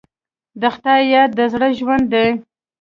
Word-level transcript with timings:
د 0.61 0.63
خدای 0.75 1.01
یاد 1.13 1.29
د 1.37 1.39
زړه 1.53 1.67
ژوند 1.79 2.05
دی. 2.13 2.27